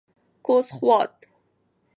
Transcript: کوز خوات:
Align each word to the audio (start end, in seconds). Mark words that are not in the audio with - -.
کوز 0.45 0.67
خوات: 0.77 1.15